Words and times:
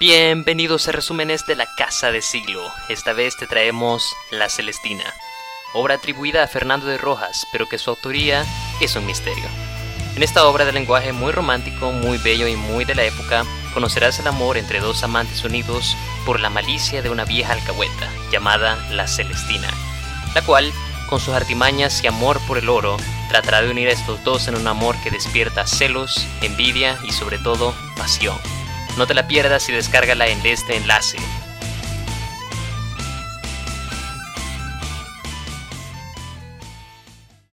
Bienvenidos 0.00 0.86
a 0.86 0.92
resúmenes 0.92 1.44
de 1.44 1.56
la 1.56 1.66
Casa 1.74 2.12
de 2.12 2.22
Siglo. 2.22 2.62
Esta 2.88 3.12
vez 3.14 3.36
te 3.36 3.48
traemos 3.48 4.14
La 4.30 4.48
Celestina, 4.48 5.02
obra 5.74 5.96
atribuida 5.96 6.44
a 6.44 6.46
Fernando 6.46 6.86
de 6.86 6.98
Rojas, 6.98 7.48
pero 7.50 7.68
que 7.68 7.78
su 7.78 7.90
autoría 7.90 8.46
es 8.80 8.94
un 8.94 9.06
misterio. 9.06 9.46
En 10.14 10.22
esta 10.22 10.46
obra 10.46 10.64
de 10.64 10.72
lenguaje 10.72 11.12
muy 11.12 11.32
romántico, 11.32 11.90
muy 11.90 12.16
bello 12.18 12.46
y 12.46 12.54
muy 12.54 12.84
de 12.84 12.94
la 12.94 13.02
época, 13.02 13.44
conocerás 13.74 14.20
el 14.20 14.28
amor 14.28 14.56
entre 14.56 14.78
dos 14.78 15.02
amantes 15.02 15.42
unidos 15.42 15.96
por 16.24 16.38
la 16.38 16.48
malicia 16.48 17.02
de 17.02 17.10
una 17.10 17.24
vieja 17.24 17.54
alcahueta 17.54 18.08
llamada 18.30 18.78
La 18.92 19.08
Celestina, 19.08 19.68
la 20.32 20.42
cual, 20.42 20.72
con 21.08 21.18
sus 21.18 21.34
artimañas 21.34 22.04
y 22.04 22.06
amor 22.06 22.40
por 22.46 22.58
el 22.58 22.68
oro, 22.68 22.98
tratará 23.28 23.62
de 23.62 23.70
unir 23.72 23.88
a 23.88 23.94
estos 23.94 24.22
dos 24.22 24.46
en 24.46 24.54
un 24.54 24.68
amor 24.68 24.94
que 25.02 25.10
despierta 25.10 25.66
celos, 25.66 26.24
envidia 26.40 26.96
y 27.02 27.10
sobre 27.10 27.38
todo 27.38 27.74
pasión. 27.96 28.38
No 28.98 29.06
te 29.06 29.14
la 29.14 29.28
pierdas 29.28 29.68
y 29.68 29.72
descárgala 29.72 30.26
en 30.26 30.44
este 30.44 30.76
enlace 30.76 31.18